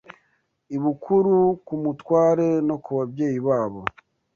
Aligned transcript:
ibukuru 0.75 1.37
ku 1.65 1.73
mutware 1.83 2.47
no 2.67 2.75
ku 2.83 2.89
babyeyi 2.97 3.39
babo 3.47 3.81